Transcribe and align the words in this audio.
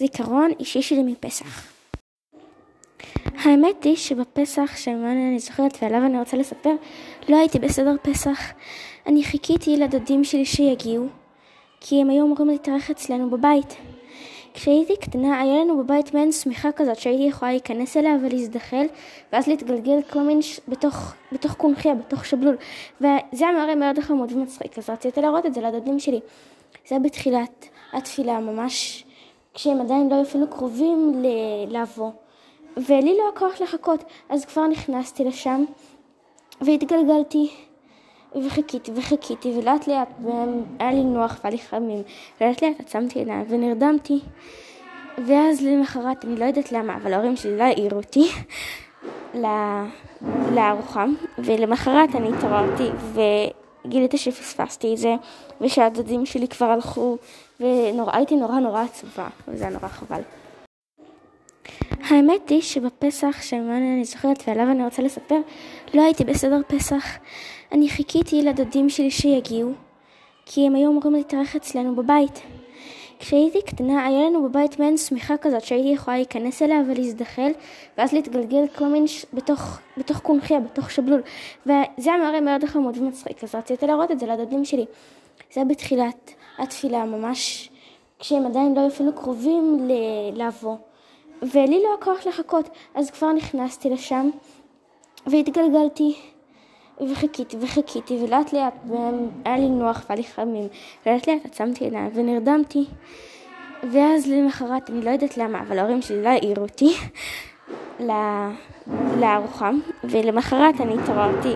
זיכרון 0.00 0.50
אישי 0.60 0.82
שלי 0.82 1.02
מפסח. 1.02 1.72
האמת 3.44 3.84
היא 3.84 3.96
שבפסח 3.96 4.76
שממנו 4.76 5.28
אני 5.30 5.38
זוכרת 5.38 5.78
ועליו 5.82 6.06
אני 6.06 6.18
רוצה 6.18 6.36
לספר, 6.36 6.70
לא 7.28 7.36
הייתי 7.36 7.58
בסדר 7.58 7.94
פסח. 8.02 8.40
אני 9.06 9.24
חיכיתי 9.24 9.76
לדודים 9.76 10.24
שלי 10.24 10.44
שיגיעו, 10.44 11.06
כי 11.80 12.00
הם 12.00 12.10
היו 12.10 12.26
אמורים 12.26 12.48
להתארח 12.48 12.90
אצלנו 12.90 13.30
בבית. 13.30 13.76
כשהייתי 14.54 14.96
קטנה 14.96 15.40
היה 15.40 15.64
לנו 15.64 15.84
בבית 15.84 16.14
מעין 16.14 16.32
שמיכה 16.32 16.72
כזאת 16.72 16.98
שהייתי 16.98 17.22
יכולה 17.22 17.50
להיכנס 17.50 17.96
אליה 17.96 18.16
ולהזדחל 18.22 18.86
ואז 19.32 19.48
להתגלגל 19.48 20.02
כל 20.10 20.22
מיני 20.22 20.42
ש... 20.42 20.60
בתוך, 20.68 21.14
בתוך 21.32 21.52
קונכיה, 21.54 21.94
בתוך 21.94 22.24
שבלול 22.24 22.56
וזה 23.00 23.48
היה 23.48 23.52
מראה 23.52 23.74
מאוד 23.74 23.98
חמוד 23.98 24.32
ומצחיק 24.32 24.78
אז 24.78 24.90
רציתי 24.90 25.20
להראות 25.20 25.46
את 25.46 25.54
זה 25.54 25.60
לדודים 25.60 25.98
שלי. 25.98 26.20
זה 26.88 26.94
היה 26.94 26.98
בתחילת 26.98 27.66
התפילה 27.92 28.40
ממש 28.40 29.04
כשהם 29.54 29.80
עדיין 29.80 30.08
לא 30.08 30.22
אפילו 30.22 30.50
קרובים 30.50 31.22
לבוא. 31.68 32.10
ולי 32.76 33.16
לא 33.16 33.22
היה 33.22 33.32
כוח 33.38 33.60
לחכות 33.60 34.04
אז 34.28 34.44
כבר 34.44 34.66
נכנסתי 34.66 35.24
לשם 35.24 35.64
והתגלגלתי 36.60 37.50
וחיכיתי 38.44 38.92
וחיכיתי 38.94 39.58
ולאט 39.58 39.86
לאט 39.86 40.08
היה 40.78 40.92
לי 40.92 41.04
נוח 41.04 41.40
והיה 41.44 41.56
לי 41.56 41.62
חמים. 41.62 42.02
ולאט 42.40 42.62
לאט 42.62 42.80
עצמתי 42.80 43.18
עיניים 43.18 43.46
ונרדמתי. 43.48 44.20
ואז 45.26 45.62
למחרת 45.62 46.24
אני 46.24 46.36
לא 46.36 46.44
יודעת 46.44 46.72
למה 46.72 46.96
אבל 46.96 47.12
ההורים 47.12 47.36
שלי 47.36 47.56
לא 47.56 47.62
העירו 47.62 47.96
אותי 47.96 48.28
לארוחה. 50.54 51.04
ולמחרת 51.38 52.14
אני 52.14 52.28
התעוררתי 52.28 52.88
וגיליתי 53.84 54.18
שפספסתי 54.18 54.92
את 54.92 54.98
זה 54.98 55.14
ושהדודים 55.60 56.26
שלי 56.26 56.48
כבר 56.48 56.66
הלכו 56.66 57.16
והייתי 57.60 58.36
נורא 58.36 58.60
נורא 58.60 58.82
עצובה 58.82 59.28
וזה 59.48 59.64
היה 59.64 59.72
נורא 59.72 59.88
חבל 59.88 60.20
האמת 62.10 62.48
היא 62.48 62.62
שבפסח 62.62 63.42
שממנו 63.42 63.94
אני 63.94 64.04
זוכרת 64.04 64.42
ועליו 64.46 64.70
אני 64.70 64.84
רוצה 64.84 65.02
לספר, 65.02 65.40
לא 65.94 66.02
הייתי 66.02 66.24
בסדר 66.24 66.60
פסח. 66.66 67.04
אני 67.72 67.88
חיכיתי 67.88 68.42
לדודים 68.42 68.88
שלי 68.88 69.10
שיגיעו, 69.10 69.72
כי 70.46 70.66
הם 70.66 70.74
היו 70.74 70.90
אמורים 70.90 71.12
להתארח 71.12 71.56
אצלנו 71.56 71.96
בבית. 71.96 72.40
כשהייתי 73.20 73.62
קטנה 73.62 74.06
היה 74.06 74.26
לנו 74.26 74.42
בבית 74.42 74.78
מעין 74.78 74.96
שמיכה 74.96 75.36
כזאת 75.36 75.64
שהייתי 75.64 75.88
יכולה 75.88 76.16
להיכנס 76.16 76.62
אליה 76.62 76.80
ולהזדחל 76.88 77.50
ואז 77.98 78.12
להתגלגל 78.12 78.68
כל 78.76 78.86
מיני 78.86 79.08
ש... 79.08 79.26
בתוך, 79.32 79.78
בתוך 79.96 80.18
קונכיה, 80.18 80.60
בתוך 80.60 80.90
שבלול. 80.90 81.22
וזה 81.66 82.12
היה 82.12 82.16
מראה 82.16 82.40
מאוד 82.40 82.64
חמוד 82.64 82.98
ומצחיק 82.98 83.44
אז 83.44 83.54
רציתי 83.54 83.86
להראות 83.86 84.10
את 84.10 84.18
זה 84.20 84.26
לדודים 84.26 84.64
שלי. 84.64 84.84
זה 85.52 85.60
היה 85.60 85.64
בתחילת 85.64 86.30
התפילה 86.58 87.04
ממש 87.04 87.70
כשהם 88.18 88.46
עדיין 88.46 88.74
לא 88.74 88.86
אפילו 88.86 89.12
קרובים 89.12 89.88
ל... 89.88 89.92
לבוא. 90.42 90.76
ולי 91.42 91.82
לא 91.82 91.88
היה 91.88 91.96
כוח 92.00 92.26
לחכות, 92.26 92.68
אז 92.94 93.10
כבר 93.10 93.32
נכנסתי 93.32 93.90
לשם 93.90 94.30
והתגלגלתי 95.26 96.16
וחיכיתי 97.12 97.56
וחיכיתי 97.60 98.18
ולאט 98.24 98.52
לאט 98.52 98.74
היה 99.44 99.58
לי 99.58 99.68
נוח 99.68 100.04
והיה 100.08 100.20
לי 100.20 100.24
חמים 100.24 100.68
ולאט 101.06 101.28
לאט 101.28 101.44
עצמתי 101.44 101.84
עיניים 101.84 102.10
ונרדמתי. 102.14 102.84
ואז 103.92 104.26
למחרת 104.26 104.90
אני 104.90 105.04
לא 105.04 105.10
יודעת 105.10 105.36
למה 105.36 105.60
אבל 105.60 105.78
ההורים 105.78 106.02
שלי 106.02 106.22
לא 106.22 106.28
העירו 106.28 106.62
אותי 106.62 106.94
לארוחה. 109.20 109.70
ולמחרת 110.04 110.80
אני 110.80 110.94
התעוררתי 111.02 111.54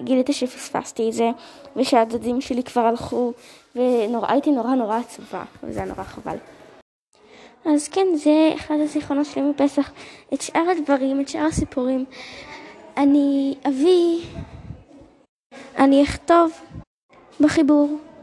וגיליתי 0.00 0.32
שפספסתי 0.32 1.08
את 1.08 1.12
זה 1.12 1.30
ושהדודים 1.76 2.40
שלי 2.40 2.62
כבר 2.62 2.80
הלכו 2.80 3.32
והייתי 3.74 4.50
נורא 4.50 4.74
נורא 4.74 4.98
עצובה 4.98 5.42
וזה 5.62 5.80
היה 5.80 5.88
נורא 5.88 6.02
חבל. 6.02 6.36
אז 7.64 7.88
כן, 7.88 8.06
זה 8.14 8.52
אחד 8.54 8.74
הזיכרונות 8.80 9.26
שלי 9.26 9.42
מפסח. 9.42 9.90
את 10.34 10.40
שאר 10.40 10.70
הדברים, 10.70 11.20
את 11.20 11.28
שאר 11.28 11.44
הסיפורים, 11.46 12.04
אני 12.96 13.54
אביא, 13.68 14.26
אני 15.78 16.02
אכתוב 16.02 16.52
בחיבור. 17.40 18.09